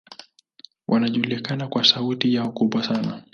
Wanajulikana 0.87 1.67
kwa 1.67 1.83
sauti 1.83 2.33
yao 2.33 2.51
kubwa 2.51 2.83
sana. 2.83 3.23